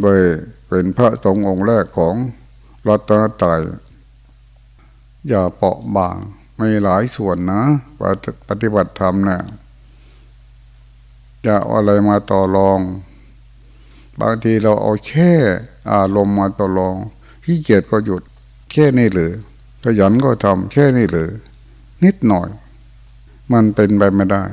[0.00, 0.20] โดย
[0.68, 2.14] เป็นพระสงฆ์องค์แรกของ
[2.88, 3.60] รัตนตรัย
[5.28, 6.16] อย่าเปาะบาง
[6.56, 7.62] ไม่หลายส่วนนะ
[8.48, 9.42] ปฏิบัติธรรมเนะี่ย
[11.42, 12.80] อย่าอะไรมาต่อรอง
[14.20, 15.32] บางทีเราเอาแค่
[15.92, 16.94] อารมณ์มาตกลง
[17.44, 18.22] ขี้เกียจก็หยุด
[18.70, 19.32] แค่นี้หรือ
[19.84, 21.28] ขยันก็ทำแค่นี้หรือ
[22.04, 22.48] นิดหน่อย
[23.52, 24.44] มันเป็นไปไม่ได้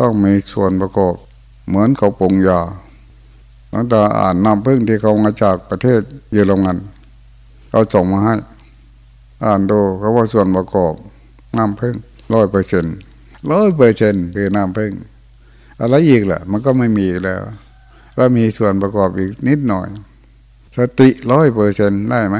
[0.00, 1.14] ต้องมีส่วนประกอบ
[1.66, 2.60] เหมือนเขาปรุงยา
[3.72, 6.00] ตั้งแต่อ่านน้ำพึ่งที่เขามาจากประเทศ
[6.32, 6.76] เยอรมัน
[7.70, 8.34] เขาส่งมาให้
[9.44, 10.94] อ่านดูเขาว่าส่วนประกอบ
[11.56, 11.94] น้ำพึ่ง
[12.32, 12.96] ร้อยเปอร์เซ็นต์
[13.50, 14.92] ร้อยเปอร์เซ็นต์คือน้ำพึ่ง
[15.80, 17.42] อะไรอีกล่ะ มันก็ไม่มีแล้ว
[18.16, 19.88] แล้วมีส่วนประกอบอีกนิดหน่อย
[20.76, 22.36] สติร้อยเปอร์เซ็นได้ไหม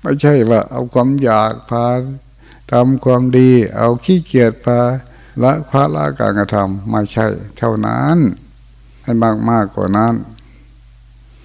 [0.00, 1.84] ไม่ใช่ว่า เอาความอยากพา
[2.72, 4.80] ทำความดี เอาขี้เกียจพา
[5.42, 7.26] ละพระละการกระทำไม่ใช่
[7.58, 8.18] เท่านั้น
[9.02, 10.14] ให้มากมากกว่านั้น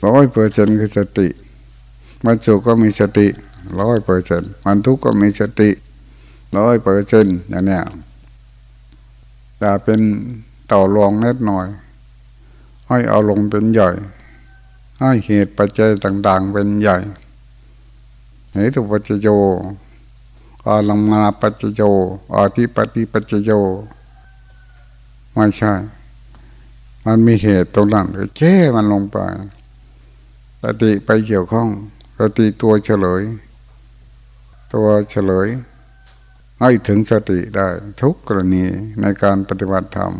[0.08, 1.28] ร้อยเปอร์เซ็นคือสติ
[2.26, 3.28] มันสุขก็มีสติ
[3.82, 5.70] ร้อยเปอร์เซ็นมันทุกข์ก็มีสติ
[6.58, 7.84] ร้อยเปอร์เซ็นอย่างเนี้ย
[9.60, 10.00] แต่เป็น
[10.72, 11.68] ต่อรองนิดหน่อย
[12.88, 13.90] ให้เอาลงเป็นใหญ่
[15.04, 16.98] ให้เหตุปัจจัยต่าง ๆ เป็นใหญ่
[18.54, 19.28] เหตุปัจจโย
[20.66, 21.82] อาลังมาปัจจโย
[22.36, 23.52] อาทิปฏิปัจจโย
[25.34, 25.74] ไม่ใช่
[27.06, 29.18] มันมีเหตุตรงนั้นก็แก้มันลงไป
[30.64, 31.68] สติไปเกี่ยวข้อง
[32.20, 33.22] สติตัวเฉลย
[34.74, 35.48] ตัวเฉลย
[36.60, 37.68] ให้ถึงสติได้
[38.02, 38.64] ทุกกรณี
[39.02, 40.14] ในการปฏิบัติธรรม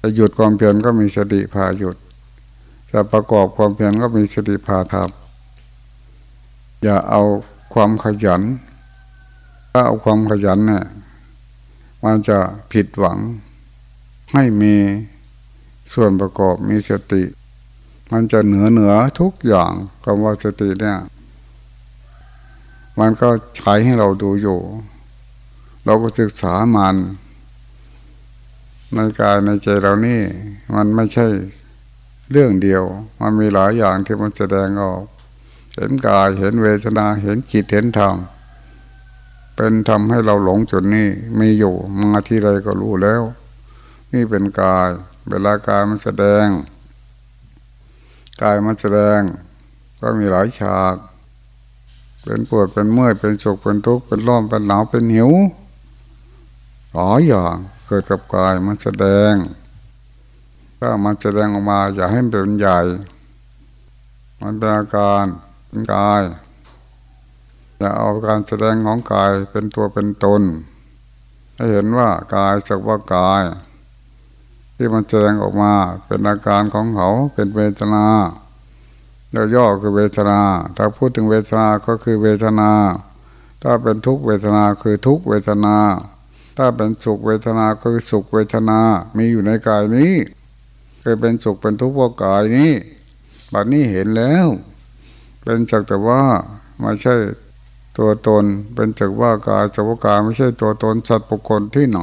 [0.00, 1.96] จะหยุดความเพียรก็มีสติพาหยุด
[2.92, 7.22] จะประกอบความเพียรก็มีสติพาทำอย่าเอา
[7.72, 8.42] ความขยัน
[9.72, 10.84] ถ้าเอาความขยันเนี่ย
[12.04, 12.38] มันจะ
[12.72, 13.18] ผิดหวัง
[14.32, 14.74] ให้มี
[15.92, 17.22] ส่วนประกอบมีสติ
[18.12, 19.72] มันจะเหนือเหนือทุกอย่าง
[20.04, 20.98] คำว่าสติเนี่ย
[22.98, 24.60] มันก็ใช้ให้เราดูอยู่
[25.84, 26.96] เราก็ศึกษามัน
[28.94, 30.20] ในกายในใจเรานี่
[30.74, 31.26] มันไม่ใช่
[32.30, 32.82] เรื่องเดียว
[33.20, 35.02] มันมีหลายอย่างที่มันแสดงออก
[35.74, 38.16] เห็นกายเห็นเวทนาเห็นจิตเห็นธรรม
[39.56, 41.08] เป็นทำให้เราหลงจุดนี้
[41.38, 41.74] มีอยู่
[42.12, 43.22] มาที่ไรก็รู้แล้ว
[44.12, 44.88] นี่เป็นกาย
[45.28, 46.46] เวลากายมันแสดง
[48.42, 49.20] กายมันแสดง
[50.00, 50.96] ก็มีหลายฉาก
[52.22, 55.30] เป็นปวดเป็นเมื่อยเป็นสุขเป็นทุกข์เป็นร้อนเป็นหนาวเป็นหิว
[56.94, 57.56] หลายอย่าง
[57.86, 59.32] เกิดกับกายมันแสดง
[60.84, 62.80] ถ้ามันแสดงออกมาอย่าให้มันเป็นใหญ่
[64.42, 65.24] มันเป็นอาการ
[65.66, 66.22] เป็นกาย
[67.78, 70.42] อย่าเอาการแสดงของกายเป็นตัวเป็นตน
[71.56, 73.42] ให้เห็นว่ากายสักว่ากาย
[74.76, 75.72] ที่มันแสดงออกมา
[76.06, 78.04] เป็นอาการของเขาเป็นเวทนา
[79.32, 80.40] แล้วย่อคือเวทนา
[80.76, 82.70] ถ้าพูดถึงเวทนา ก็คือเวทนา
[83.62, 85.76] ถ้าเป็นทุกเวทนาคือทุกเวทนา
[86.56, 88.78] ถ้าเป็นสุขเวทนาคือสุขเวทนา
[89.16, 90.14] มีอยู่ในกายนี้
[91.02, 92.72] เคยเป็นสุขเป็นทุกข์เพราะกายนี้
[93.52, 94.46] บัดนี้เห็นแล้ว
[95.42, 96.22] เป็นจักแต่ว่า
[96.80, 97.14] ไม่ใช่
[97.98, 102.00] ตัวตน เป็นจักว่ากายจักว่ากายไม่ใช่ตัวตนสัตว์บุคคลที่ไหน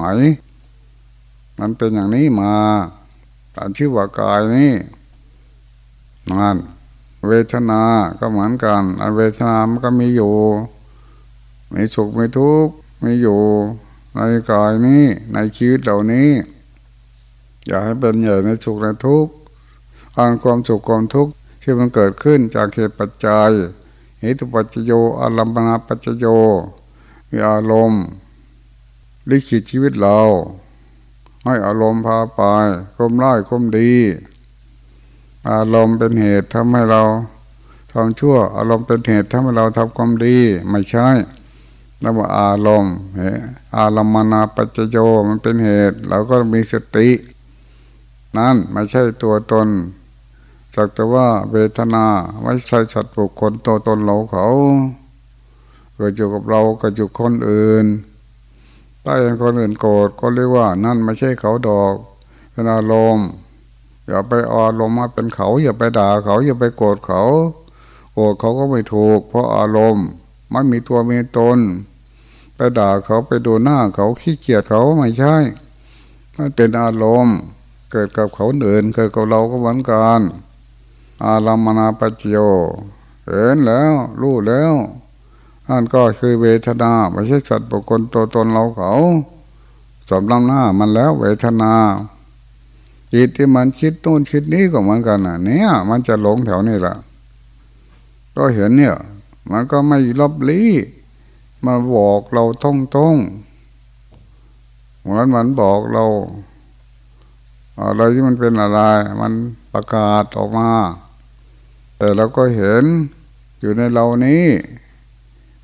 [1.59, 2.53] มันเป็นอย่างนี้มา
[3.55, 4.71] ตามชื่อว่ากายนี้
[6.39, 6.57] นั่น
[7.27, 7.81] เวทนา
[8.19, 10.33] ก็เหมือนกันอันเวทนามันก็มีอยู่
[11.73, 13.39] มีสุขมีทุกข์มีอยู่
[14.15, 14.19] ใน
[14.51, 16.29] กายนี้ในชีวิตเหล่านี้
[17.67, 19.33] อย่าให้เป็นใหญ่ในสุขในทุกข์
[20.17, 23.51] อันความสุขความทุกข์ที่มันเกิดขึ้นจากเหตุปัจจัย
[24.19, 26.25] เหตุปัจจโยอารัมปนาปัจจโย
[27.29, 28.03] มีอารมณ์
[29.29, 30.19] ลิขิตชีวิตเรา
[31.45, 32.41] ให้อารมณ์พาไป
[32.95, 33.93] คมร้ายคมดี
[35.49, 37.03] อารมณ์เป็นเหตุทำให้เรา
[37.91, 40.37] ทำชั่ว อารมณ์เป็นเหตุทำให้เราทำความดี
[40.69, 41.07] ไม่ใช่
[41.99, 42.95] แล้วว่าอารมณ์
[43.77, 47.09] อารมณนาปัจจโยมันเป็นเหตุ เราก็มีสติ
[48.37, 49.67] นั่นไม่ใช่ตัวตน
[50.75, 52.05] สักแต่ว่าเวทนา
[52.43, 54.47] ไม่ใช่สัตว์บุคคลตัวตนเราเขา
[55.95, 57.85] เกิดอยู่กับเราก็อยู่คนอื่น
[59.03, 61.95] ถ้าเห็นคนอื่นโกรธก็เรียกว่า นั่นไม่ใช่เขาดอก
[62.51, 63.27] เป็นอารมณ์
[64.07, 67.21] อย่าไปอารมณ์มาเป็นเขา อย่าไปด่าเขา อย่าไปโกรธเขา
[68.13, 70.07] โกรธเขาก็ไม่ถูก เพราะอารมณ์
[70.53, 71.59] มันมีตัวมีตน
[72.55, 75.35] ไปด่าเขาไปดูหน้าเขาขี้เกียจเขาไม่ใช่
[76.37, 77.37] มันเป็นอารมณ์
[77.91, 80.21] เกิดกับเขาเดินเกิดกับเราก็เหมือนกัน
[81.23, 82.37] อารามนาปจิโย
[83.25, 84.73] เห็นแล้ว รู้แล้ว
[85.67, 88.93] นั่นก็คือเวทนาไม่ใช่สัตว์บุคคลตัวตนเราเขา
[90.09, 91.73] สมลำหน้ามันแล้วเวทนา
[93.13, 96.95] จิตที่มันคิดโน่นคิดนี้ก็เหมือนกันอะ เนี่ย มันจะหลงแถวนี้แหละ
[98.35, 98.95] ก็เห็นเนี่ย
[99.51, 100.71] มันก็ไม่ลบลี้
[101.65, 103.15] มาบอกเราท่องท่อง
[104.99, 106.05] เหมือนมันบอกเรา
[107.83, 108.79] อะไรที่มันเป็นอะไร
[109.21, 109.33] มัน
[109.73, 110.71] ประกาศออกมา
[111.97, 112.83] แต่เราก็เห็น
[113.59, 114.45] อยู่ในเรานี้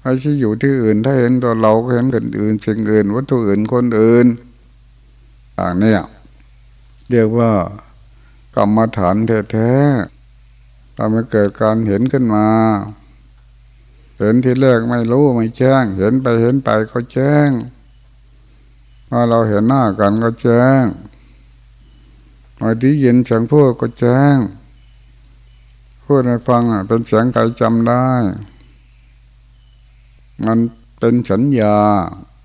[0.02, 4.26] ไม่ใช่อยู่ที่อื่น ถ้าเห็นตัวเราก็เห็นคนอื่นสิ่งอื่น วัตถุอื่นคนอื่น
[5.58, 6.02] ต่างเนี่ย
[7.10, 7.52] เรียกว่า
[8.56, 9.16] กรรมฐาน
[9.52, 12.48] แท้ๆทำให้เกิดการเห็นขึ้นมา
[14.20, 17.50] เห็นที่แรกไม่รู้ไม่แจ้ง เห็นไปเห็นไปก็แจ้ง
[19.10, 20.84] พอเราเห็นหน้ากันก็แจ้ง
[22.60, 24.38] บางทียินเสียงพูดก็แจ้ง
[26.06, 28.08] พูดให้ฟังอะเป็นเสียงใครจำได้
[30.46, 30.60] มัน
[31.00, 31.78] เป็นสัญญา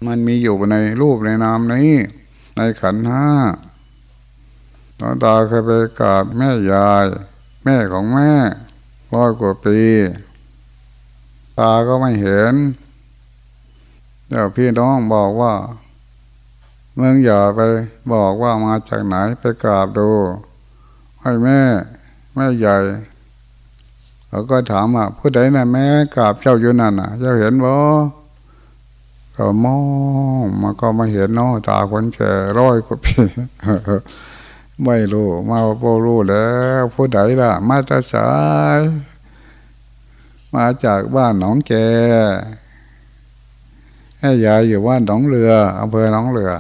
[0.07, 1.93] มันมีอยู่ในรูปในนามนี้
[2.57, 3.27] ในขันห้า
[4.99, 7.05] ตอนตาเคยไปกราบแม่ยาย
[7.65, 8.33] แม่ของแม่
[9.13, 9.81] ร้อยกว่าปี
[11.59, 12.55] ตาก็ไม่เห็น
[14.29, 15.55] เดี๋ยวพี่น้องบอกว่า
[17.01, 17.61] มืองอย่าไป
[18.13, 20.09] บอกว่ามาจากไหนไปกราบดู
[21.21, 21.61] ให้แม่
[22.35, 22.77] แม่ใหญ่
[24.29, 27.75] เขาก็ถามว่าผู้ใดน่ะแม่กราบเจ้าอยู่นั่นน่ะ เจ้าเห็นบ่
[29.37, 29.79] ก็มอ
[30.43, 33.15] งมันก็มาเห็นเนาะตาคนแก่ร้อยกว่าปี
[34.85, 36.47] ไม่รู้มาโปรู้แล้
[36.81, 38.31] วผู้ใดล่ะ มาจากสา
[38.79, 38.81] ย
[40.55, 41.73] มาจากบ้านหนองแก
[44.21, 46.51] ให้ยายอยู่บ้านหนองเรืออำเภอหนองเรือ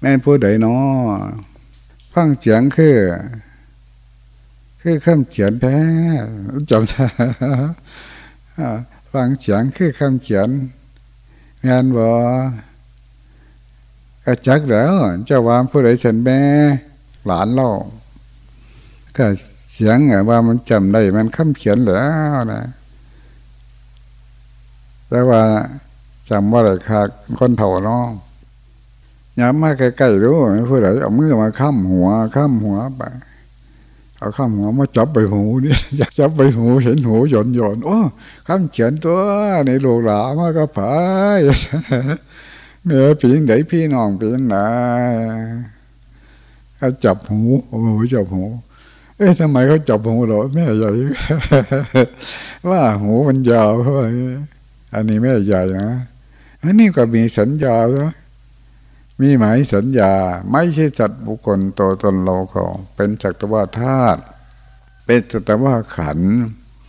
[0.00, 1.18] แม่ผู้ใดเนาะ
[2.12, 2.98] ฟังเสียงคือ
[4.80, 5.78] คือคำเขียนแท้
[6.70, 7.06] จำได้
[9.12, 10.48] ฟังเสียงคือคำเขียน
[11.68, 12.06] งานบ่
[14.24, 14.94] กระจักแล้ว
[15.26, 16.40] เจ้าวามผู้ใดฉันแม่
[17.26, 17.68] หลานเรา
[19.16, 19.26] ก็
[19.72, 19.96] เสียง
[20.28, 22.62] ว่ามันจำได้มันคำเขียนแล้วนะ
[25.08, 25.42] แต่ว่า
[26.30, 27.08] จำว่าอะไรคัก
[27.38, 28.10] คนเถ่าน้อง
[29.40, 30.36] ย้ำมาใกล้ๆรู้
[30.68, 33.02] ผู้ใดเอามือมาค้ำหัวค้ำหัวไป
[34.18, 37.98] เอาข้ามหัวมาจับใบหูนี่อยากจับใบหูเห็นหูหย่อนหย่อนโอ้
[38.46, 39.18] ข้ามเขียนตัว
[39.66, 40.94] ในโลกหลามากระพา
[41.38, 41.40] ย
[42.84, 44.56] เมื่อปีนไหนพี่น้องปีนไหน
[46.76, 48.44] เขาจับหูโอ้โหจับหู
[49.16, 50.90] เอ๊ะทำไมเขาจับหูเราแม่ใหญ่
[52.70, 53.94] ว่าหูมันยาวเขา
[54.94, 55.90] อันนี้แม่ใหญ่นะ
[56.62, 58.10] อันนี้ก็มีสัญญาแล้ว
[59.20, 60.14] มีหมายสัญญา
[60.52, 62.64] ไม่ใช่จัดบุคคลตัวตนเราเขา
[62.96, 64.20] เป็นจักรวาธาตุ
[65.04, 66.18] เป็นจักรวาขัน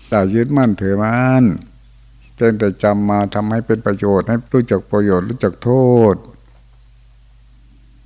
[0.10, 1.44] แต่ยึดมั่นถือมั่น
[2.38, 5.72] เป็นแต่จำมาทำให้เป็นประโยชน์ให้รู้จักประโยชน์รู้จักโท
[6.13, 6.15] ษ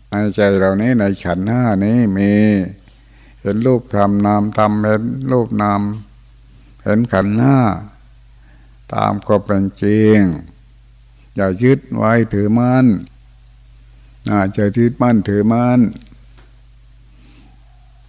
[0.10, 2.34] ในใจเรานี้ในขันห้านี้มี
[3.42, 5.82] เห็นรูปทำนามทำเห็นรูปนาม
[6.84, 7.60] เห็นขันห้า
[8.94, 10.18] ตามก็เป็นจริง
[11.36, 12.86] อย่ายึดไว้ถือมั่น
[14.32, 15.80] อาจจะที่มั่นถือมั่น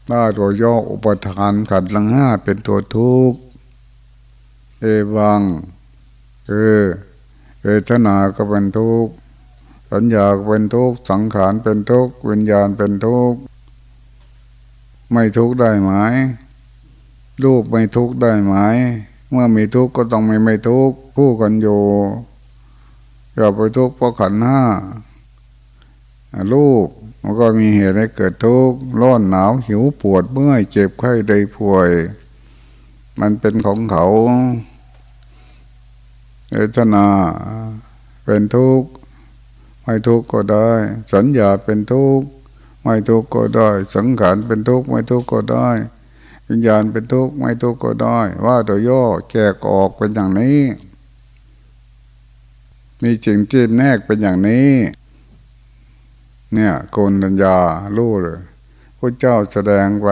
[0.09, 3.39] ถ้าตัวย่ออุปทานขัดลังห้าเป็นตัวทุกข์
[4.81, 4.85] เอ
[5.17, 5.41] วัง
[6.49, 6.75] คือ
[7.63, 9.13] เวทนาก็เป็นทุกข์
[9.93, 13.39] สัญญาก็เป็นทุกข์สังขารเป็นทุกข์วิญญาณเป็นทุกข์
[15.13, 15.93] ไม่ทุกข์ได้ไหม
[17.43, 18.55] รูปไม่ทุกข์ได้ไหม
[19.31, 21.83] เมื่อมีทุกข์ก็ต้องไม่ไม่ทุกข์คู่กันอยู่
[23.35, 24.61] อย่าไปทุกข์เพราะขันห้า
[26.53, 26.87] ลูก
[27.23, 31.91] มันก็มีเหตุให้เกิดทุกข์ร้อนหนาวหิวปวดเมื่อยเจ็บไข้ใดป่วย
[33.21, 34.05] มันเป็นของเขา
[36.51, 37.07] เวทนา
[38.25, 38.89] เป็นทุกข์
[39.83, 40.69] ไม่ทุกข์ก็ได้
[41.13, 42.27] สัญญาเป็นทุกข์
[42.83, 45.69] ไม่ทุกข์ก็ได้ สังขารเป็นทุกข์ไม่ทุกข์ก็ได้
[46.49, 50.61] วิญญาณเป็นทุกข์ไม่ทุกข์ก็ได้ ว่าโดยย่อแกกออกเป็นอย่างนี้
[53.03, 54.71] มีจริงที่แนกเป็นอย่างนี้
[56.55, 57.57] เนี่ยโกนัญญา
[57.97, 58.41] ลู่เลย
[58.99, 60.09] พระเจ้าแสดงไป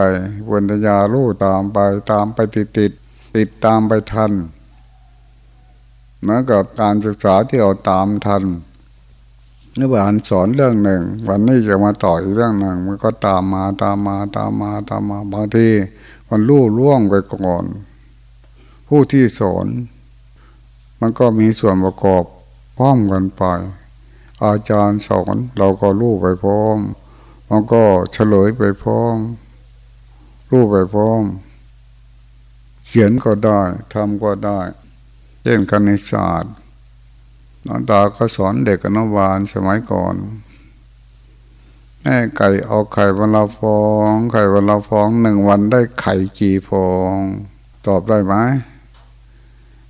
[0.46, 1.78] โกนัญญาลู่ตามไป
[2.11, 2.92] ตามไปติดติด
[3.37, 4.33] ติดตามไปทัน
[6.20, 8.44] เหมือนกับการศึกษาที่เราตามทัน
[9.78, 15.68] นึกว่าสอนเรื่องหนึ่ง วันนี้จะมาต่ออีกเรื่องหนึ่ง มันก็ตามมาตามมาตามมาตามมาบางที
[16.28, 17.64] มันลู่ล่วงไปก่อน
[18.88, 19.66] ผู้ที่สอน
[21.01, 22.24] มันก็มีส่วนประกอบ
[22.76, 23.43] พร้อมกันไป
[24.45, 26.78] อาจารย์สอนเราก็รู้ไปพร้อม
[27.49, 27.82] มันก็
[28.12, 29.16] เฉลยไปพร้อม
[30.51, 31.22] รู้ไปพร้อม
[32.86, 33.61] เขียนก็ได้
[33.93, 34.61] ทำก็ได้
[35.43, 36.55] เช่นคณิตศาสตร์
[37.66, 40.14] นอนตาก็สอนเด็กอนุบาลสมัยก่อน
[42.03, 43.80] แม่ไก่เอาไข่วันละฟอ
[44.11, 47.14] ง ไข่วันละฟองหนึ่งวันได้ไข่กี่ฟอง
[47.86, 48.34] ตอบได้ไหม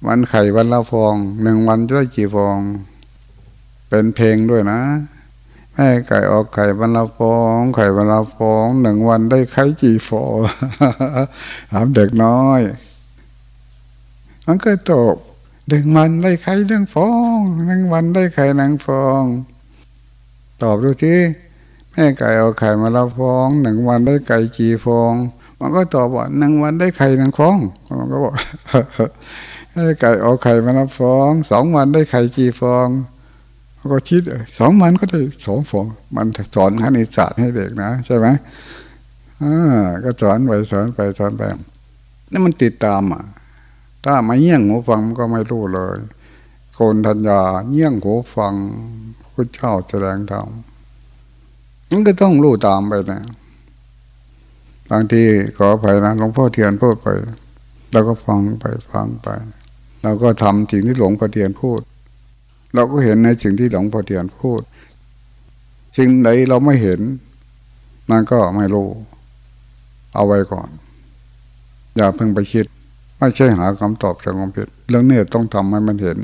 [0.06, 2.58] มันไข่วันละฟองหนึ่งวันจะได้กี่ฟอง
[3.94, 4.80] เป็นเพลงด้วยนะ
[5.74, 10.38] แม่ไก่ออกไข่บรรลาฟอง ไข่บรรลาฟองหนึ่งวันได้ไข่กี่ฟอง
[11.72, 12.60] ถามเด็กน้อย
[14.46, 15.16] มันก็ตก
[15.68, 17.36] หนึ่งวันได้ไข่หนึ่งฟอง
[17.66, 19.22] หนึ่งวันได้ไข่หนึ่งฟอง
[20.62, 21.16] ตอบดูที
[21.92, 25.12] แม่ไก่เอาไข่มาละฟองหนึ่งวันได้ไก่กี่ฟอง
[25.60, 27.56] มันก็ตอบว่าหนึ่งวันได้ไข่หนึ่งฟอง
[27.98, 28.34] มันก็บอก
[29.72, 32.88] แม่ไก่เอาไข่มาละฟองสองวันได้ไข่กี่ฟอง
[33.90, 34.22] ก็คิด
[34.58, 38.26] สองมันก็ได้สองฟองมันสอนคณิตศาสตร์ให้เด็กนะ ใช่ไหม
[39.42, 41.42] อ่าก็สอนไปสอนไปสอนไป
[42.30, 43.22] นี่มันติดตามอะ
[44.04, 45.96] ถ้าไม่เยี่ยงหูฟังมันก็ไม่รู้เลย
[46.74, 48.54] โกนทัญญาเยี่ยงหูฟัง
[49.32, 50.48] พระเจ้าแสดงธรรม
[51.90, 53.22] มันก็ต้องรู้ตามไปนะ
[54.90, 55.22] บางที
[55.56, 57.06] ขออภัยนะหลวงพ่อเทียนพูดไป
[57.92, 59.28] เราก็ฟังไปฟังไป
[60.02, 61.80] เราก็ทำสิ่งที่หลวงพ่อเทียนพูด
[62.74, 64.62] เราก็เห็นในสิ่งที่หลวงพ่อเทียนพูด
[65.96, 67.00] สิ่งไหนเราไม่เห็น
[68.10, 68.88] นั่นก็ไม่รู้
[70.14, 70.68] เอาไว้ก่อน
[71.96, 72.66] อย่าเพิ่งไปคิด
[73.18, 76.18] ไม่ใช่หาคำตอบจากความผิดเรื่องนี้ต้องทำให้มันเห็น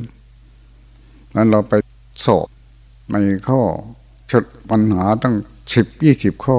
[1.34, 1.72] นั้นเราไป
[2.26, 2.46] สอบ
[3.12, 3.16] ใน
[3.48, 3.60] ข้อ
[4.30, 5.34] ชดปัญหาตั้ง
[5.74, 6.58] สิบยี่สิบข้อ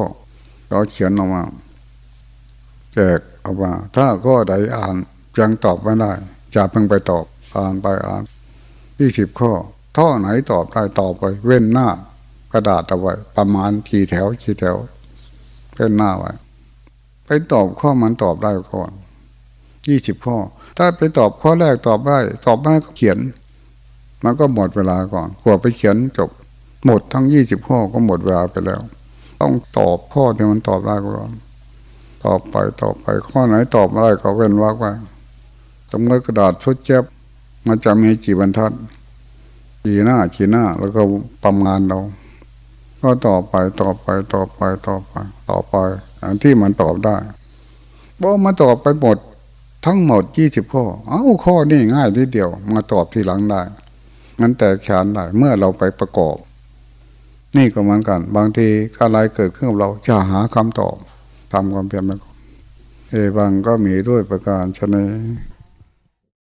[0.70, 1.44] เราเขียนออกมา
[2.94, 4.96] แจกออกมาถ้าก็ใดอ่าน
[5.40, 6.12] ยังตอบไม่ได้
[6.56, 7.26] จะเพิ่งไปตอบ
[7.56, 8.24] อ่านไปอ่าน
[9.00, 9.52] ยี่สิบข้อ
[9.98, 11.88] ท่อไหนตอบได้ตอบไป เว้นหน้า
[12.52, 14.78] กระดาษเอาไว้ ประมาณกี่แถวกี่แถว
[15.74, 16.32] เว้นหน้าไว้
[17.26, 18.92] ไปตอบข้อมันตอบได้ก่อน
[19.88, 20.38] ยี่สิบข้อ
[20.78, 23.18] ถ้าไปตอบข้อแรกตอบได้ ตอบไม่ได้ก็เขียน
[24.24, 26.30] มันก็หมดเวลาก่อนกว่าไปเขียนจบ
[26.86, 28.82] หมดทั้งยี่สิบข้อก็หมดเวลาไปแล้ว
[29.40, 31.34] ต้องตอบข้อที่มันตอบได้ก่อน
[32.26, 34.92] ตอบไปตอบไปข้อไหนตอบไม่ได้ก็เว้นวรรคไว้
[35.90, 37.04] ตรงกระดาษชุดเจ็บ
[37.68, 38.72] มันจะมีกี่บรรทัด
[39.84, 41.02] กี่หน้ากี่หน้า แล้วก็
[41.44, 42.00] ประมาณเรา
[43.02, 45.14] ก็ต่อไปต่อไปต่อไปต่อไป
[45.50, 45.76] ต่อไป
[46.24, 47.18] อันที่มันตอบได้
[48.22, 49.18] บอกมาตอบไปหมด
[49.86, 53.62] ทั้งหมดยี่สิบข้อ เอ้าข้อนี่ง่ายนิดเดียว มาตอบทีหลังได้
[54.40, 56.38] มันแต่แขนได้เมื่อเราไปประกอบ
[57.58, 58.68] นี่ก็เหมือนกัน บางที
[59.02, 60.96] อะไรเกิดขึ้นกับเราจะหาคำตอบ
[61.54, 62.36] ทำความเพียรไปก่อน
[63.10, 64.96] เอวังก็มีด้วยประการชน